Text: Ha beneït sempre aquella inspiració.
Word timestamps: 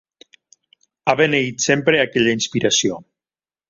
Ha 1.05 1.15
beneït 1.21 1.67
sempre 1.69 2.03
aquella 2.07 2.37
inspiració. 2.41 3.03